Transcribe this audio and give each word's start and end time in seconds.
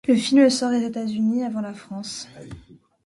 Le 0.07 0.15
film 0.15 0.49
sort 0.49 0.71
aux 0.71 0.83
États-Unis 0.87 1.43
avant 1.43 1.61
la 1.61 1.75
France. 1.75 2.27